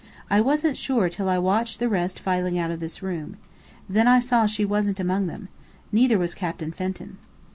[0.31, 3.37] I wasn't sure till I watched the rest filing out of this room.
[3.87, 5.47] Then I saw she wasn't among them.
[5.91, 7.19] Neither was Captain Fenton."